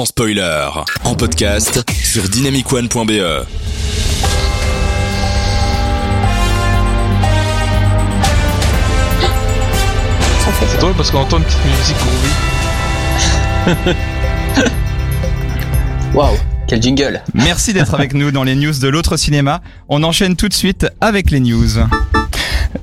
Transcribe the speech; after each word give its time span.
sans 0.00 0.06
spoiler. 0.06 0.66
En 1.04 1.14
podcast 1.14 1.84
sur 2.02 2.26
dynamicone.be. 2.26 3.44
C'est 10.70 10.80
drôle 10.80 10.94
parce 10.94 11.10
qu'on 11.10 11.18
entend 11.18 11.36
une 11.36 11.44
petite 11.44 11.64
musique 11.66 11.96
groovy. 11.98 13.94
Waouh, 16.14 16.36
quel 16.66 16.80
jingle 16.80 17.22
Merci 17.34 17.74
d'être 17.74 17.92
avec 17.92 18.14
nous 18.14 18.30
dans 18.30 18.44
les 18.44 18.54
news 18.54 18.72
de 18.72 18.88
l'autre 18.88 19.18
cinéma. 19.18 19.60
On 19.90 20.02
enchaîne 20.02 20.34
tout 20.34 20.48
de 20.48 20.54
suite 20.54 20.86
avec 21.02 21.30
les 21.30 21.40
news. 21.40 21.76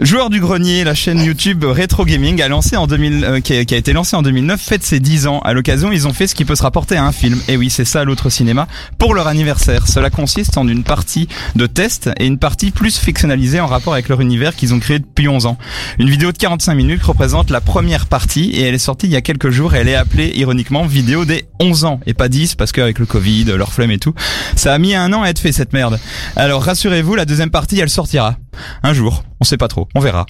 Joueur 0.00 0.28
du 0.28 0.40
grenier, 0.40 0.84
la 0.84 0.94
chaîne 0.94 1.24
YouTube 1.24 1.64
Retro 1.64 2.04
Gaming 2.04 2.42
a 2.42 2.48
lancé 2.48 2.76
en 2.76 2.86
2000, 2.86 3.24
euh, 3.24 3.40
qui, 3.40 3.54
a, 3.54 3.60
été 3.60 3.94
lancée 3.94 4.14
en 4.14 4.20
2009, 4.20 4.60
fête 4.60 4.82
ses 4.82 5.00
10 5.00 5.26
ans. 5.26 5.40
À 5.40 5.54
l'occasion, 5.54 5.90
ils 5.90 6.06
ont 6.06 6.12
fait 6.12 6.26
ce 6.26 6.34
qui 6.34 6.44
peut 6.44 6.54
se 6.54 6.62
rapporter 6.62 6.96
à 6.96 7.04
un 7.04 7.12
film. 7.12 7.40
Et 7.48 7.56
oui, 7.56 7.70
c'est 7.70 7.86
ça 7.86 8.04
l'autre 8.04 8.28
cinéma 8.28 8.68
pour 8.98 9.14
leur 9.14 9.26
anniversaire. 9.26 9.88
Cela 9.88 10.10
consiste 10.10 10.58
en 10.58 10.68
une 10.68 10.84
partie 10.84 11.28
de 11.54 11.66
test 11.66 12.10
et 12.18 12.26
une 12.26 12.38
partie 12.38 12.72
plus 12.72 12.98
fictionnalisée 12.98 13.58
en 13.58 13.66
rapport 13.66 13.94
avec 13.94 14.10
leur 14.10 14.20
univers 14.20 14.54
qu'ils 14.54 14.74
ont 14.74 14.80
créé 14.80 14.98
depuis 14.98 15.28
11 15.28 15.46
ans. 15.46 15.56
Une 15.98 16.10
vidéo 16.10 16.30
de 16.30 16.36
45 16.36 16.74
minutes 16.74 17.02
représente 17.02 17.48
la 17.48 17.62
première 17.62 18.04
partie 18.04 18.50
et 18.50 18.62
elle 18.64 18.74
est 18.74 18.78
sortie 18.78 19.06
il 19.06 19.12
y 19.12 19.16
a 19.16 19.22
quelques 19.22 19.50
jours 19.50 19.74
et 19.74 19.78
elle 19.78 19.88
est 19.88 19.94
appelée 19.94 20.30
ironiquement 20.34 20.84
vidéo 20.84 21.24
des 21.24 21.46
11 21.58 21.86
ans 21.86 22.00
et 22.04 22.12
pas 22.12 22.28
10 22.28 22.54
parce 22.54 22.72
qu'avec 22.72 22.98
le 22.98 23.06
Covid, 23.06 23.44
leur 23.44 23.72
flemme 23.72 23.92
et 23.92 23.98
tout, 23.98 24.14
ça 24.56 24.74
a 24.74 24.78
mis 24.78 24.94
un 24.94 25.10
an 25.14 25.22
à 25.22 25.28
être 25.30 25.38
fait 25.38 25.52
cette 25.52 25.72
merde. 25.72 25.98
Alors 26.36 26.62
rassurez-vous, 26.62 27.14
la 27.14 27.24
deuxième 27.24 27.50
partie 27.50 27.80
elle 27.80 27.88
sortira. 27.88 28.36
Un 28.82 28.92
jour, 28.92 29.24
on 29.40 29.44
sait 29.44 29.56
pas 29.56 29.68
trop, 29.68 29.88
on 29.94 30.00
verra. 30.00 30.26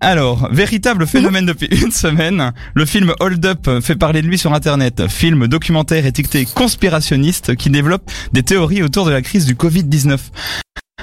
Alors, 0.00 0.48
véritable 0.52 1.06
phénomène 1.06 1.46
depuis 1.46 1.66
une 1.66 1.90
semaine, 1.90 2.52
le 2.74 2.86
film 2.86 3.12
Hold 3.18 3.44
Up 3.44 3.68
fait 3.82 3.96
parler 3.96 4.22
de 4.22 4.28
lui 4.28 4.38
sur 4.38 4.54
Internet. 4.54 5.08
Film 5.08 5.48
documentaire 5.48 6.06
étiqueté 6.06 6.46
conspirationniste 6.46 7.56
qui 7.56 7.68
développe 7.68 8.08
des 8.32 8.44
théories 8.44 8.82
autour 8.82 9.06
de 9.06 9.10
la 9.10 9.22
crise 9.22 9.44
du 9.44 9.54
Covid-19. 9.54 10.18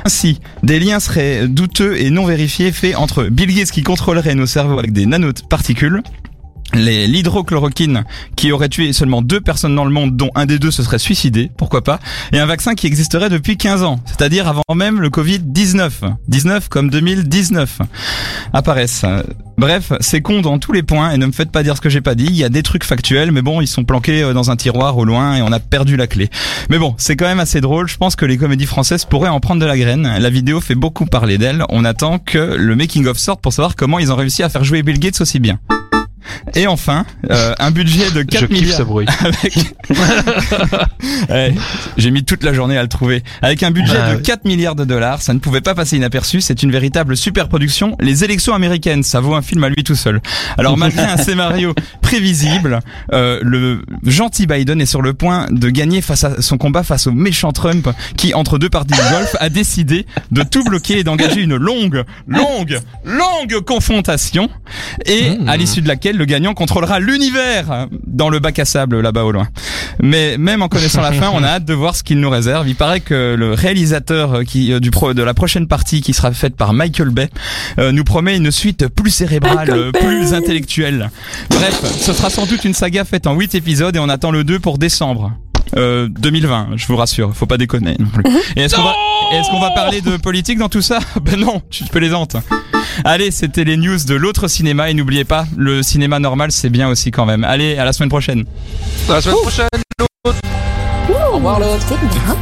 Ainsi, 0.06 0.40
des 0.64 0.80
liens 0.80 1.00
seraient 1.00 1.48
douteux 1.48 2.00
et 2.00 2.10
non 2.10 2.26
vérifiés 2.26 2.72
faits 2.72 2.96
entre 2.96 3.26
Bill 3.26 3.54
Gates 3.54 3.72
qui 3.72 3.84
contrôlerait 3.84 4.36
nos 4.36 4.46
cerveaux 4.46 4.80
avec 4.80 4.94
des 4.94 5.06
nanoparticules, 5.06 6.02
les 6.24 6.25
l'hydrochloroquine 6.76 8.04
qui 8.36 8.52
aurait 8.52 8.70
tué 8.70 8.94
seulement 8.94 9.22
deux 9.22 9.42
personnes 9.42 9.76
dans 9.76 9.86
le 9.86 9.92
monde 9.92 10.16
dont 10.16 10.30
un 10.36 10.46
des 10.46 10.60
deux 10.60 10.72
se 10.72 10.84
serait 10.84 11.00
suicidé, 11.00 11.52
pourquoi 11.58 11.84
pas, 11.84 12.00
et 12.32 12.40
un 12.40 12.46
vaccin 12.46 12.76
qui 12.76 12.88
existerait 12.88 13.30
depuis 13.30 13.58
15 13.58 13.84
ans, 13.84 14.00
c'est-à-dire 14.06 14.48
avant 14.48 14.64
même 14.74 15.00
le 15.00 15.10
Covid-19, 15.10 15.92
19 16.28 16.70
comme 16.70 16.90
2019 16.90 17.80
apparaissent. 18.54 19.06
Bref, 19.58 19.94
c'est 20.02 20.22
con 20.22 20.42
dans 20.42 20.60
tous 20.60 20.74
les 20.74 20.84
points 20.84 21.12
et 21.12 21.18
ne 21.18 21.26
me 21.26 21.32
faites 21.32 21.52
pas 21.52 21.64
dire 21.64 21.78
ce 21.78 21.82
que 21.82 21.90
j'ai 21.90 22.02
pas 22.02 22.16
dit, 22.16 22.26
il 22.26 22.36
y 22.36 22.44
a 22.44 22.50
des 22.50 22.62
trucs 22.62 22.84
factuels 22.84 23.32
mais 23.32 23.42
bon, 23.42 23.62
ils 23.62 23.68
sont 23.68 23.86
planqués 23.86 24.22
euh, 24.22 24.34
dans 24.34 24.52
un 24.52 24.56
tiroir 24.56 24.98
au 24.98 25.06
loin 25.06 25.38
et 25.38 25.42
on 25.42 25.52
a 25.52 25.60
perdu 25.60 25.96
la 25.96 26.08
clé. 26.08 26.30
Mais 26.70 26.78
bon, 26.78 26.94
c'est 26.98 27.16
quand 27.16 27.26
même 27.26 27.40
assez 27.40 27.62
drôle, 27.62 27.88
je 27.88 27.98
pense 27.98 28.16
que 28.16 28.26
les 28.26 28.38
comédies 28.38 28.66
françaises 28.66 29.06
pourraient 29.06 29.30
en 29.30 29.40
prendre 29.40 29.62
de 29.62 29.66
la 29.66 29.78
graine. 29.78 30.18
La 30.20 30.30
vidéo 30.30 30.60
fait 30.60 30.76
beaucoup 30.76 31.06
parler 31.06 31.38
d'elle, 31.38 31.64
on 31.70 31.86
attend 31.86 32.20
que 32.20 32.38
le 32.38 32.76
making 32.76 33.08
of 33.08 33.18
sorte 33.18 33.42
pour 33.42 33.54
savoir 33.54 33.76
comment 33.76 34.00
ils 34.00 34.12
ont 34.12 34.16
réussi 34.16 34.44
à 34.44 34.50
faire 34.50 34.64
jouer 34.64 34.84
Bill 34.84 35.00
Gates 35.00 35.22
aussi 35.22 35.40
bien. 35.40 35.60
Et 36.56 36.68
enfin, 36.68 37.06
euh, 37.32 37.54
un 37.60 37.72
budget 37.72 38.12
de 38.12 38.22
4 38.24 38.42
Je 38.42 38.46
kiffe 38.48 38.62
milliards. 38.62 38.78
ce 38.78 38.84
bruit. 38.84 39.06
Avec... 39.20 39.58
Ouais, 41.30 41.54
J'ai 41.98 42.12
mis 42.12 42.24
toute 42.24 42.44
la 42.44 42.54
journée 42.54 42.78
à 42.78 42.82
le 42.82 42.88
trouver. 42.90 43.24
Avec 43.42 43.64
un 43.64 43.72
budget 43.72 43.98
Ah 44.02 44.12
de 44.12 44.18
oui. 44.18 44.24
4 44.24 44.46
milliards 44.46 44.76
de 44.76 44.86
dollars, 44.86 45.22
ça 45.22 45.34
ne 45.34 45.40
pouvait 45.40 45.62
pas 45.62 45.76
passer 45.76 45.98
inaperçu. 45.98 46.42
C'est 46.42 46.64
une 46.64 46.72
véritable 46.72 47.16
super 47.18 47.48
production. 47.48 47.96
Les 48.00 48.24
élections 48.24 48.54
américaines, 48.54 49.04
ça 49.04 49.20
vaut 49.20 49.36
un 49.36 49.42
film 49.42 49.64
à 49.64 49.70
lui 49.70 49.84
tout 49.84 49.96
seul. 49.96 50.22
Alors 50.58 50.78
malgré 50.78 51.04
un 51.04 51.18
scénario 51.18 51.74
prévisible, 52.02 52.80
euh, 53.14 53.40
le 53.44 53.82
gentil 54.06 54.48
Biden 54.48 54.82
est 54.82 54.86
sur 54.86 55.02
le 55.02 55.14
point 55.14 55.48
de 55.52 55.70
gagner 55.70 56.02
face 56.02 56.24
à 56.24 56.42
son 56.42 56.58
combat 56.58 56.84
face 56.84 57.08
au 57.08 57.12
méchant 57.12 57.52
Trump, 57.52 57.90
qui 58.18 58.34
entre 58.34 58.58
deux 58.58 58.70
parties 58.70 58.98
de 58.98 59.12
golf 59.12 59.36
a 59.40 59.50
décidé 59.50 60.06
de 60.32 60.44
tout 60.44 60.64
bloquer 60.64 61.00
et 61.00 61.04
d'engager 61.04 61.42
une 61.42 61.56
longue, 61.56 62.04
longue, 62.28 62.80
longue 63.04 63.60
confrontation. 63.66 64.50
Et 65.06 65.32
à 65.48 65.58
l'issue 65.58 65.82
de 65.82 65.88
laquelle 65.88 66.18
le 66.18 66.25
gagnant 66.26 66.54
contrôlera 66.54 67.00
l'univers 67.00 67.88
dans 68.06 68.30
le 68.30 68.40
bac 68.40 68.60
à 68.60 68.66
sable 68.66 69.00
là-bas 69.02 69.24
au 69.24 69.32
loin. 69.32 69.48
Mais 70.02 70.38
même 70.38 70.62
en 70.62 70.68
connaissant 70.68 71.02
la 71.02 71.12
fin, 71.12 71.30
on 71.34 71.44
a 71.44 71.48
hâte 71.48 71.66
de 71.66 71.74
voir 71.74 71.96
ce 71.96 72.04
qu'il 72.04 72.20
nous 72.20 72.30
réserve. 72.30 72.68
Il 72.68 72.76
paraît 72.76 73.00
que 73.00 73.36
le 73.38 73.54
réalisateur 73.54 74.34
euh, 74.34 74.44
qui 74.44 74.74
euh, 74.74 74.80
du 74.80 74.92
pro, 74.92 75.14
de 75.14 75.24
la 75.24 75.34
prochaine 75.34 75.68
partie 75.68 76.02
qui 76.02 76.14
sera 76.14 76.32
faite 76.32 76.56
par 76.56 76.74
Michael 76.74 77.10
Bay 77.10 77.30
euh, 77.80 77.92
nous 77.92 78.04
promet 78.04 78.38
une 78.38 78.52
suite 78.52 78.88
plus 78.88 79.12
cérébrale, 79.12 79.92
plus 79.94 80.34
intellectuelle. 80.34 81.10
Bref, 81.50 81.82
ce 82.00 82.14
sera 82.14 82.30
sans 82.30 82.46
doute 82.46 82.66
une 82.66 82.74
saga 82.74 83.06
faite 83.06 83.28
en 83.28 83.36
8 83.36 83.56
épisodes 83.56 83.96
et 83.96 84.00
on 84.00 84.10
attend 84.10 84.32
le 84.32 84.44
2 84.44 84.60
pour 84.60 84.78
décembre. 84.78 85.32
Euh, 85.78 86.08
2020, 86.10 86.70
je 86.76 86.88
vous 86.88 86.96
rassure, 86.96 87.36
faut 87.36 87.48
pas 87.48 87.58
déconner 87.58 87.96
non 88.00 88.08
plus. 88.08 88.24
Et 88.56 88.62
est-ce 88.62 88.76
qu'on 88.76 88.84
va, 88.84 88.94
et 89.34 89.38
est-ce 89.38 89.50
qu'on 89.50 89.60
va 89.60 89.72
parler 89.72 90.02
de 90.02 90.18
politique 90.18 90.58
dans 90.60 90.70
tout 90.70 90.82
ça? 90.82 91.00
Ben 91.22 91.40
non, 91.40 91.62
tu 91.70 91.84
te 91.84 91.90
plaisantes. 91.90 92.36
Allez, 93.04 93.32
c'était 93.32 93.64
les 93.64 93.78
news 93.78 93.98
de 94.08 94.16
l'autre 94.16 94.48
cinéma 94.48 94.90
et 94.90 94.94
n'oubliez 94.94 95.26
pas, 95.26 95.46
le 95.58 95.84
cinéma 95.84 96.20
normal 96.20 96.52
c'est 96.52 96.70
bien 96.70 96.88
aussi 96.90 97.12
quand 97.12 97.26
même. 97.26 97.44
Allez, 97.44 97.78
à 97.78 97.86
la 97.86 97.94
semaine 97.94 98.10
prochaine. 98.10 98.46
À 99.10 99.14
la 99.14 99.22
semaine 99.22 99.38
prochaine. 99.38 99.68
Au 101.32 101.36
revoir 101.36 101.60
l'autre 101.60 101.86
C'est 101.88 102.00
bien. 102.00 102.36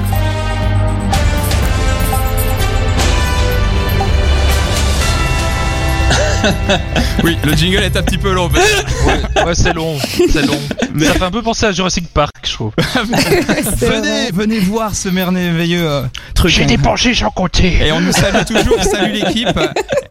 Oui, 7.24 7.38
le 7.44 7.54
jingle 7.54 7.84
est 7.84 7.96
un 7.96 8.04
petit 8.04 8.18
peu 8.18 8.34
long. 8.34 8.50
peut-être. 8.50 9.06
Ouais, 9.06 9.46
ouais, 9.46 9.56
c'est 9.56 9.74
long, 9.74 9.98
c'est 10.30 10.46
long. 10.46 10.60
Ça 11.00 11.14
fait 11.14 11.24
un 11.24 11.32
peu 11.32 11.42
penser 11.42 11.66
à 11.66 11.72
Jurassic 11.72 12.08
Park, 12.14 12.34
je 12.44 12.54
trouve. 12.54 12.72
venez, 13.78 14.32
venez 14.32 14.60
voir 14.60 14.94
ce 14.94 15.10
merveilleux 15.10 15.90
euh, 15.90 16.04
truc. 16.36 16.52
J'ai 16.52 16.66
dépensé 16.66 17.14
sans 17.14 17.30
compter. 17.30 17.78
Et 17.86 17.92
on 17.92 18.02
nous 18.02 18.12
salue 18.12 18.44
toujours, 18.46 18.76
on 18.78 18.84
salue 18.84 19.14
l'équipe. 19.14 19.58